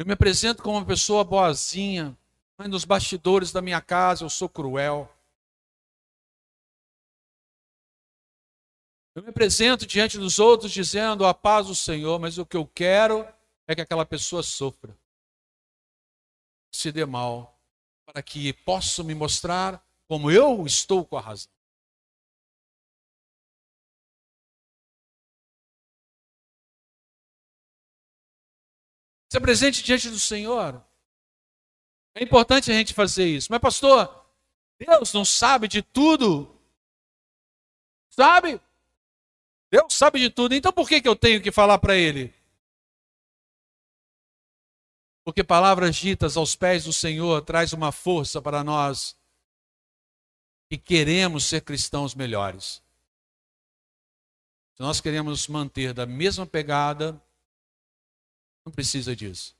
[0.00, 2.16] Eu me apresento como uma pessoa boazinha,
[2.56, 5.14] mas nos bastidores da minha casa eu sou cruel.
[9.14, 12.66] Eu me apresento diante dos outros dizendo a paz do Senhor, mas o que eu
[12.66, 13.28] quero
[13.68, 14.98] é que aquela pessoa sofra,
[16.72, 17.60] se dê mal,
[18.06, 21.52] para que possa me mostrar como eu estou com a razão.
[29.30, 30.84] Se apresente diante do Senhor.
[32.14, 33.46] É importante a gente fazer isso.
[33.50, 34.26] Mas, pastor,
[34.76, 36.60] Deus não sabe de tudo.
[38.10, 38.60] Sabe?
[39.70, 40.54] Deus sabe de tudo.
[40.54, 42.34] Então por que, que eu tenho que falar para Ele?
[45.24, 49.16] Porque palavras ditas aos pés do Senhor traz uma força para nós
[50.68, 52.82] que queremos ser cristãos melhores.
[54.74, 57.22] Se nós queremos manter da mesma pegada,
[58.70, 59.56] não precisa disso.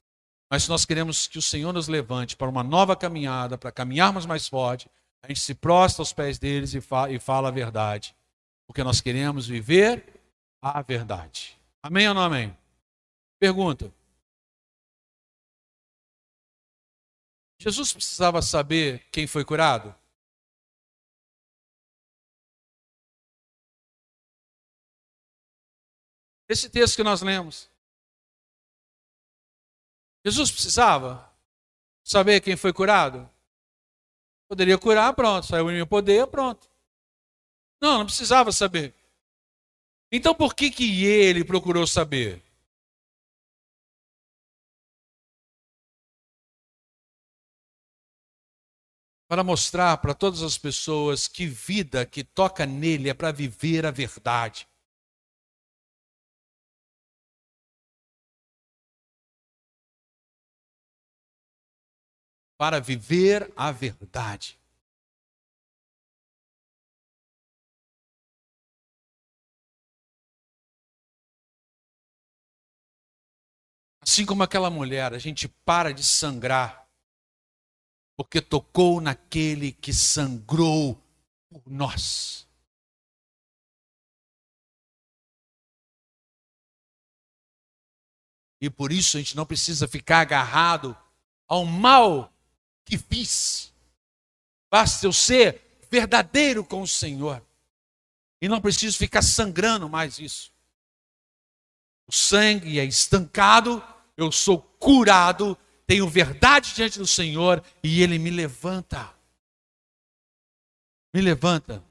[0.48, 4.24] Mas se nós queremos que o Senhor nos levante para uma nova caminhada, para caminharmos
[4.24, 4.88] mais forte,
[5.22, 8.16] a gente se prostra aos pés deles e fala, e fala a verdade.
[8.66, 10.20] Porque nós queremos viver
[10.62, 11.58] a verdade.
[11.82, 12.56] Amém ou não amém?
[13.38, 13.92] Pergunta.
[17.58, 19.94] Jesus precisava saber quem foi curado?
[26.48, 27.70] Esse texto que nós lemos.
[30.30, 31.28] Jesus precisava
[32.04, 33.28] saber quem foi curado?
[34.48, 36.68] Poderia curar, pronto, saiu em meu poder, pronto.
[37.80, 38.94] Não, não precisava saber.
[40.12, 42.42] Então por que, que ele procurou saber?
[49.26, 53.90] Para mostrar para todas as pessoas que vida que toca nele é para viver a
[53.90, 54.69] verdade.
[62.60, 64.60] Para viver a verdade.
[74.02, 76.86] Assim como aquela mulher, a gente para de sangrar,
[78.14, 81.02] porque tocou naquele que sangrou
[81.48, 82.46] por nós.
[88.60, 90.94] E por isso a gente não precisa ficar agarrado
[91.48, 92.30] ao mal
[92.84, 93.72] que fiz.
[94.70, 97.44] Basta eu ser verdadeiro com o Senhor.
[98.40, 100.52] E não preciso ficar sangrando mais isso.
[102.06, 103.82] O sangue é estancado,
[104.16, 109.14] eu sou curado, tenho verdade diante do Senhor e Ele me levanta.
[111.12, 111.84] Me levanta.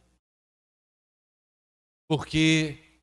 [2.08, 3.02] Porque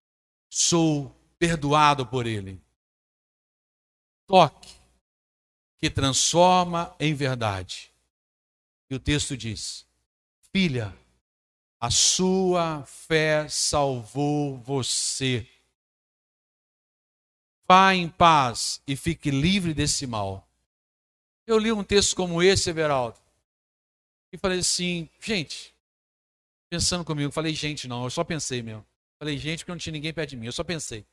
[0.50, 2.60] sou perdoado por Ele.
[4.26, 4.85] Toque
[5.78, 7.92] que transforma em verdade.
[8.90, 9.86] E o texto diz:
[10.52, 10.96] Filha,
[11.80, 15.46] a sua fé salvou você.
[17.68, 20.48] Vá em paz e fique livre desse mal.
[21.46, 23.18] Eu li um texto como esse, Everaldo,
[24.32, 25.74] e falei assim, gente,
[26.68, 28.84] pensando comigo, falei, gente, não, eu só pensei mesmo.
[29.18, 31.06] Falei, gente, porque não tinha ninguém perto de mim, eu só pensei.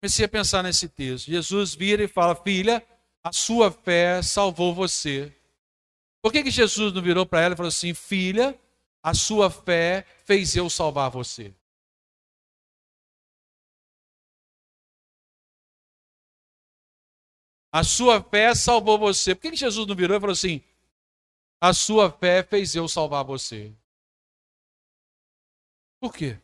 [0.00, 1.26] Comecei a pensar nesse texto.
[1.26, 2.84] Jesus vira e fala, filha,
[3.22, 5.32] a sua fé salvou você.
[6.20, 8.58] Por que, que Jesus não virou para ela e falou assim: Filha,
[9.02, 11.54] a sua fé fez eu salvar você?
[17.72, 19.34] A sua fé salvou você.
[19.34, 20.62] Por que, que Jesus não virou e falou assim:
[21.60, 23.72] A sua fé fez eu salvar você?
[26.00, 26.41] Por quê?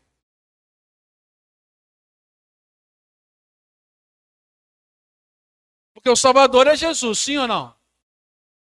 [5.98, 7.74] Porque o Salvador é Jesus, sim ou não?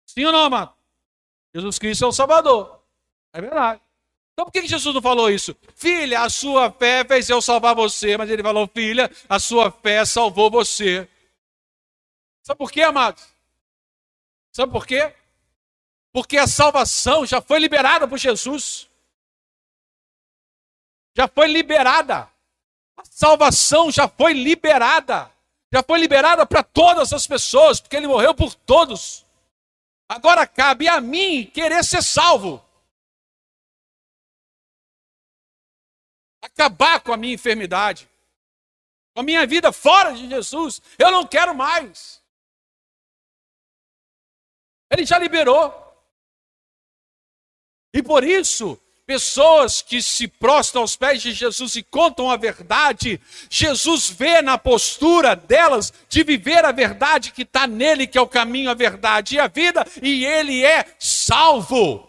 [0.05, 0.73] Sim ou não, amado?
[1.53, 2.81] Jesus Cristo é o Salvador.
[3.33, 3.81] É verdade.
[4.31, 5.53] Então por que Jesus não falou isso?
[5.75, 8.15] Filha, a sua fé fez eu salvar você.
[8.15, 11.05] Mas ele falou, filha, a sua fé salvou você.
[12.43, 13.27] Sabe por quê, amados?
[14.53, 15.13] Sabe por quê?
[16.13, 18.89] Porque a salvação já foi liberada por Jesus.
[21.13, 22.31] Já foi liberada.
[22.95, 25.29] A salvação já foi liberada
[25.73, 29.25] já foi liberada para todas as pessoas, porque ele morreu por todos.
[30.07, 32.63] Agora cabe a mim querer ser salvo.
[36.41, 38.09] Acabar com a minha enfermidade,
[39.13, 40.81] com a minha vida fora de Jesus.
[40.97, 42.23] Eu não quero mais.
[44.89, 45.83] Ele já liberou.
[47.93, 53.21] E por isso, pessoas que se prostram aos pés de Jesus e contam a verdade,
[53.49, 58.27] Jesus vê na postura delas de viver a verdade que está nele, que é o
[58.27, 62.05] caminho, a verdade e a vida, e ele é salvo.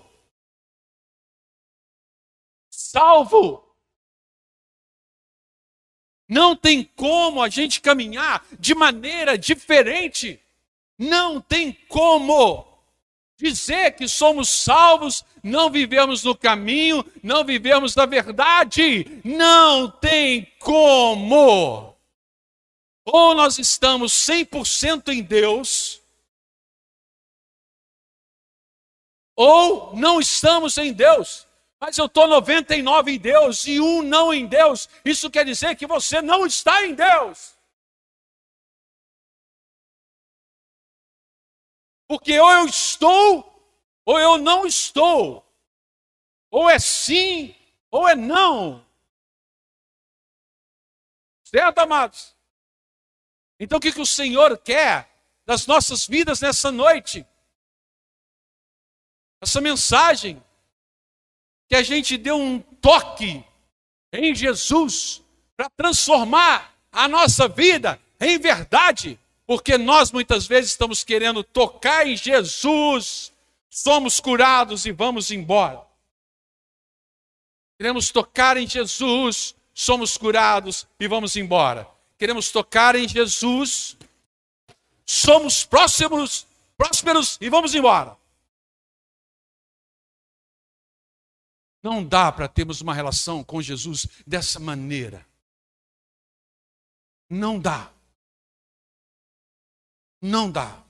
[2.69, 3.65] Salvo.
[6.29, 10.41] Não tem como a gente caminhar de maneira diferente.
[10.99, 12.67] Não tem como
[13.37, 19.21] dizer que somos salvos, não vivemos no caminho, não vivemos na verdade.
[19.25, 21.97] Não tem como.
[23.05, 26.03] Ou nós estamos 100% em Deus,
[29.35, 31.47] ou não estamos em Deus.
[31.81, 34.89] Mas eu estou 99 em Deus e um não em Deus.
[35.05, 37.57] Isso quer dizer que você não está em Deus.
[42.09, 43.58] Porque ou eu estou,
[44.09, 45.45] ou eu não estou.
[46.51, 47.55] Ou é sim,
[47.91, 48.83] ou é não.
[51.45, 52.35] Certo, amados?
[53.61, 57.27] Então o que, que o Senhor quer das nossas vidas nessa noite?
[59.43, 60.43] Essa mensagem
[61.69, 63.45] que a gente deu um toque
[64.11, 65.23] em Jesus
[65.55, 72.17] para transformar a nossa vida em verdade, porque nós muitas vezes estamos querendo tocar em
[72.17, 73.35] Jesus,
[73.83, 75.87] somos curados e vamos embora.
[77.79, 81.89] Queremos tocar em Jesus, somos curados e vamos embora.
[82.19, 83.97] Queremos tocar em Jesus,
[85.07, 88.17] somos próximos, prósperos e vamos embora.
[91.81, 95.25] Não dá para termos uma relação com Jesus dessa maneira.
[97.31, 97.93] Não dá.
[100.21, 100.88] Não dá.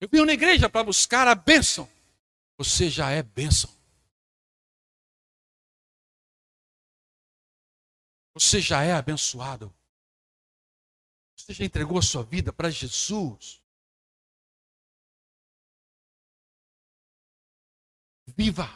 [0.00, 1.88] Eu vim na igreja para buscar a bênção.
[2.56, 3.70] Você já é bênção.
[8.34, 9.74] Você já é abençoado.
[11.36, 13.62] Você já entregou a sua vida para Jesus.
[18.26, 18.68] Viva.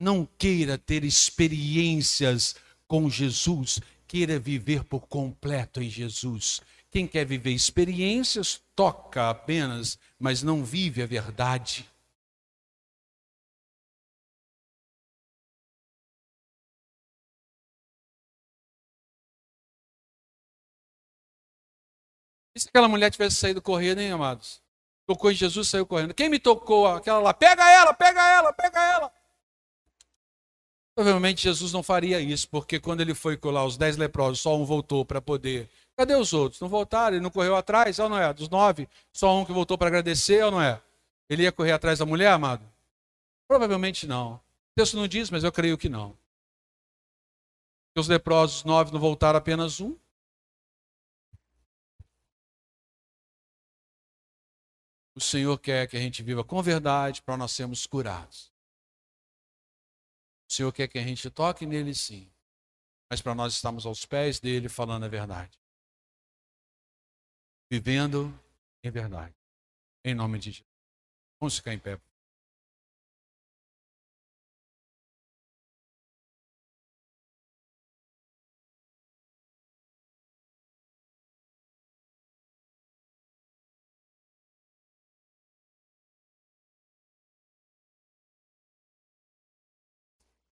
[0.00, 2.54] Não queira ter experiências
[2.86, 6.62] com Jesus, queira viver por completo em Jesus.
[6.90, 11.88] Quem quer viver experiências, toca apenas, mas não vive a verdade.
[22.58, 24.60] E se aquela mulher tivesse saído correndo, hein, amados?
[25.06, 26.12] Tocou em Jesus, saiu correndo.
[26.12, 26.86] Quem me tocou?
[26.88, 29.12] Aquela lá, pega ela, pega ela, pega ela.
[30.96, 34.64] Provavelmente Jesus não faria isso, porque quando ele foi colar os dez leprosos, só um
[34.64, 35.70] voltou para poder.
[35.98, 36.60] Cadê os outros?
[36.60, 38.32] Não voltaram, ele não correu atrás, ou não é?
[38.32, 40.80] Dos nove, só um que voltou para agradecer, ou não é?
[41.28, 42.64] Ele ia correr atrás da mulher, amado?
[43.48, 44.34] Provavelmente não.
[44.34, 44.40] O
[44.76, 46.16] texto não diz, mas eu creio que não.
[47.96, 49.98] Os leprosos, nove, não voltaram apenas um.
[55.16, 58.52] O Senhor quer que a gente viva com verdade para nós sermos curados.
[60.48, 62.30] O Senhor quer que a gente toque nele sim,
[63.10, 65.58] mas para nós estarmos aos pés dele falando a verdade.
[67.70, 68.32] Vivendo
[68.82, 69.34] em verdade.
[70.02, 70.66] Em nome de Jesus.
[71.38, 72.00] Vamos ficar em pé.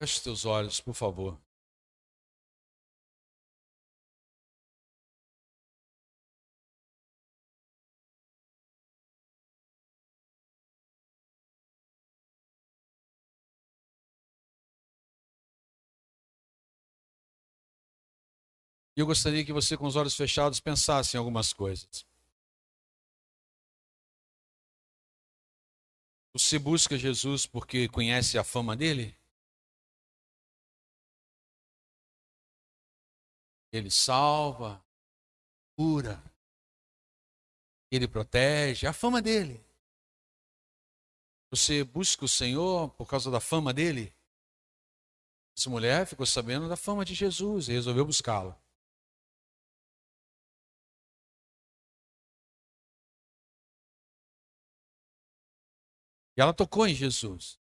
[0.01, 1.48] Feche os teus olhos, por favor.
[18.99, 22.05] E eu gostaria que você, com os olhos fechados, pensasse em algumas coisas.
[26.33, 29.17] Você busca Jesus porque conhece a fama dele?
[33.71, 34.85] Ele salva,
[35.77, 36.21] cura,
[37.93, 39.65] ele protege, a fama dele.
[41.53, 44.13] Você busca o Senhor por causa da fama dele?
[45.57, 48.61] Essa mulher ficou sabendo da fama de Jesus e resolveu buscá-lo.
[56.39, 57.59] E ela tocou em Jesus.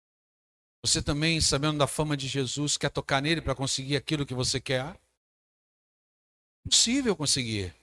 [0.84, 4.60] Você também, sabendo da fama de Jesus, quer tocar nele para conseguir aquilo que você
[4.60, 5.00] quer?
[6.64, 7.76] possível conseguir.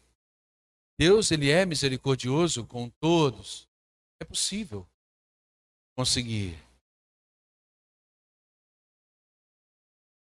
[0.98, 3.68] Deus, ele é misericordioso com todos.
[4.18, 4.88] É possível
[5.94, 6.58] conseguir.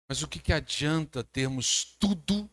[0.09, 2.49] Mas o que, que adianta termos tudo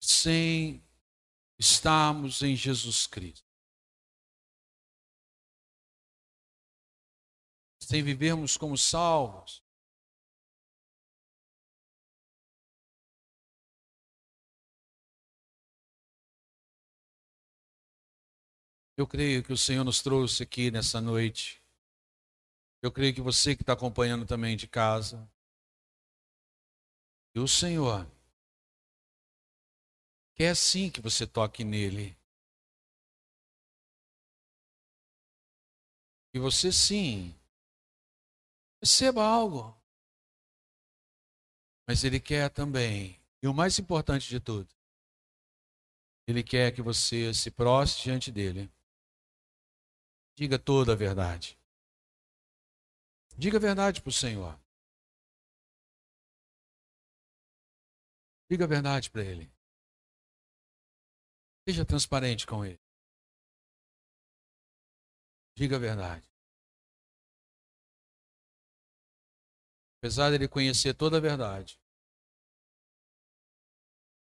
[0.00, 0.82] sem
[1.58, 3.49] estarmos em Jesus Cristo?
[7.90, 9.64] Sem vivermos como salvos?
[18.96, 21.60] Eu creio que o Senhor nos trouxe aqui nessa noite.
[22.80, 25.28] Eu creio que você que está acompanhando também de casa.
[27.34, 28.08] E o Senhor
[30.36, 32.16] quer sim que você toque nele.
[36.32, 37.34] E você sim
[38.82, 39.76] receba algo.
[41.86, 44.68] Mas ele quer também, e o mais importante de tudo,
[46.26, 48.72] Ele quer que você se prostre diante dele.
[50.36, 51.58] Diga toda a verdade.
[53.36, 54.56] Diga a verdade para o Senhor.
[58.48, 59.52] Diga a verdade para Ele.
[61.68, 62.80] Seja transparente com Ele.
[65.56, 66.29] Diga a verdade.
[70.00, 71.78] Apesar de Ele conhecer toda a verdade,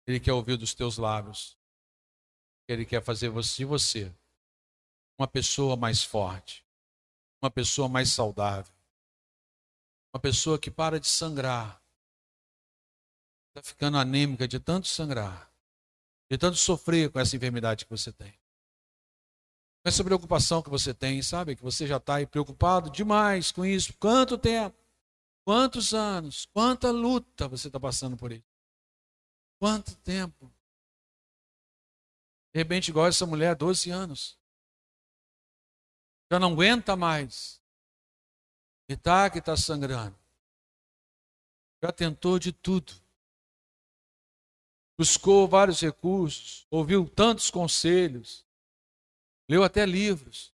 [0.06, 1.58] Ele quer ouvir dos teus lábios.
[2.68, 4.14] Ele quer fazer de você
[5.18, 6.66] uma pessoa mais forte,
[7.42, 8.74] uma pessoa mais saudável,
[10.14, 11.82] uma pessoa que para de sangrar,
[13.56, 15.50] está ficando anêmica de tanto sangrar,
[16.30, 18.32] de tanto sofrer com essa enfermidade que você tem.
[18.32, 21.56] Com essa preocupação que você tem, sabe?
[21.56, 23.94] Que você já está preocupado demais com isso.
[23.94, 24.83] Quanto tempo?
[25.46, 26.46] Quantos anos?
[26.46, 28.48] Quanta luta você está passando por isso?
[29.60, 30.54] Quanto tempo?
[32.54, 34.40] De repente, igual essa mulher, 12 anos.
[36.32, 37.62] Já não aguenta mais.
[38.88, 40.18] E tá que está sangrando.
[41.84, 42.94] Já tentou de tudo.
[44.98, 48.46] Buscou vários recursos, ouviu tantos conselhos,
[49.50, 50.54] leu até livros,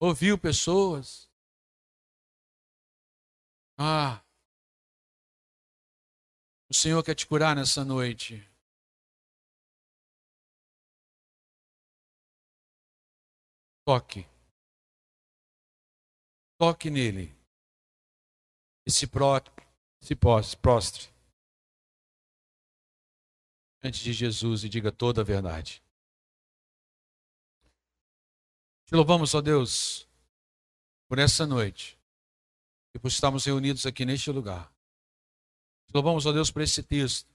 [0.00, 1.30] ouviu pessoas.
[3.78, 4.24] Ah,
[6.68, 8.42] o Senhor quer te curar nessa noite.
[13.84, 14.26] Toque.
[16.58, 17.36] Toque nele.
[18.86, 19.26] E se, pro,
[20.00, 21.14] se prostre
[23.82, 25.82] diante de Jesus e diga toda a verdade.
[28.86, 30.08] Te louvamos, ó Deus,
[31.08, 31.95] por essa noite
[32.96, 34.72] e por estarmos reunidos aqui neste lugar.
[35.92, 37.28] Louvamos, ó Deus, por esse texto.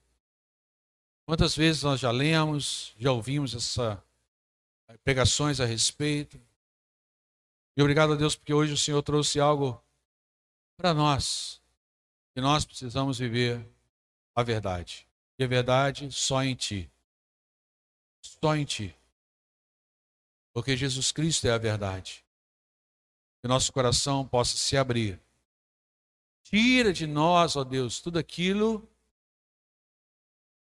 [1.24, 4.04] Quantas vezes nós já lemos, já ouvimos essa
[5.04, 6.42] pregações a respeito.
[7.78, 9.82] E obrigado a Deus porque hoje o Senhor trouxe algo
[10.76, 11.62] para nós,
[12.34, 13.66] que nós precisamos viver
[14.36, 15.08] a verdade.
[15.38, 16.92] E a verdade só em Ti.
[18.20, 18.96] Só em Ti.
[20.54, 22.26] Porque Jesus Cristo é a verdade.
[23.42, 25.22] Que nosso coração possa se abrir.
[26.52, 28.86] Tira de nós, ó Deus, tudo aquilo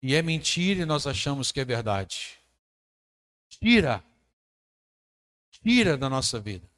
[0.03, 2.37] e é mentira e nós achamos que é verdade.
[3.47, 4.03] Tira.
[5.49, 6.69] Tira da nossa vida.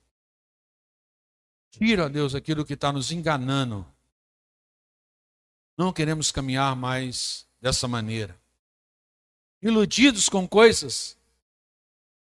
[1.71, 3.91] Tira, ó Deus, aquilo que está nos enganando.
[5.75, 8.39] Não queremos caminhar mais dessa maneira.
[9.63, 11.17] Iludidos com coisas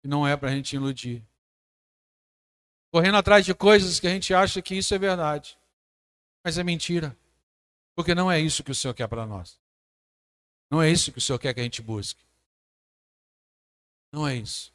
[0.00, 1.22] que não é para a gente iludir.
[2.90, 5.59] Correndo atrás de coisas que a gente acha que isso é verdade.
[6.44, 7.16] Mas é mentira.
[7.94, 9.60] Porque não é isso que o Senhor quer para nós.
[10.70, 12.24] Não é isso que o Senhor quer que a gente busque.
[14.12, 14.72] Não é isso.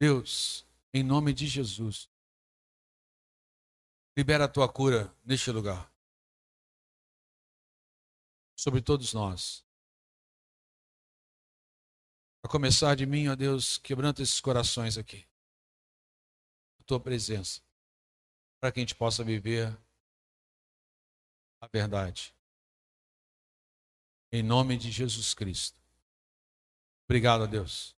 [0.00, 2.08] Deus, em nome de Jesus,
[4.16, 5.90] libera a tua cura neste lugar
[8.56, 9.64] sobre todos nós.
[12.42, 15.26] A começar de mim, ó Deus, quebrando esses corações aqui.
[16.78, 17.62] A tua presença.
[18.60, 19.76] Para que a gente possa viver
[21.60, 22.34] a verdade.
[24.30, 25.80] Em nome de Jesus Cristo.
[27.06, 27.96] Obrigado, a Deus.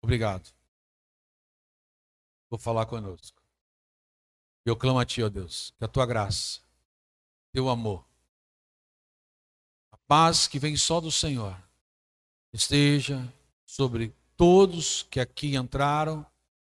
[0.00, 0.48] Obrigado.
[2.48, 3.42] Vou falar conosco.
[4.64, 6.60] Eu clamo a Ti, ó Deus, que a Tua graça,
[7.52, 8.06] Teu amor,
[10.06, 11.56] paz que vem só do Senhor
[12.52, 13.32] esteja
[13.64, 16.24] sobre todos que aqui entraram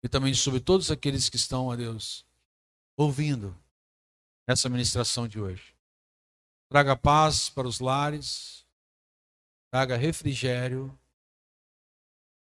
[0.03, 2.25] e também sobre todos aqueles que estão, a Deus,
[2.97, 3.55] ouvindo
[4.47, 5.75] essa ministração de hoje.
[6.69, 8.65] Traga paz para os lares,
[9.71, 10.97] traga refrigério,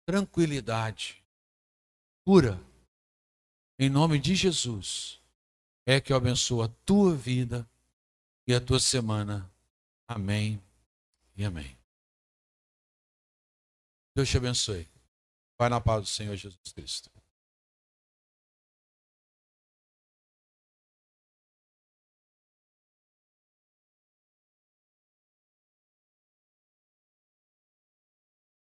[0.07, 1.25] tranquilidade,
[2.25, 2.61] cura.
[3.79, 5.21] Em nome de Jesus,
[5.87, 7.69] é que eu abençoo a tua vida
[8.47, 9.53] e a tua semana
[10.15, 10.63] Amém
[11.37, 11.75] e amém.
[14.15, 14.87] Deus te abençoe.
[15.59, 17.11] Vai na paz do Senhor Jesus Cristo.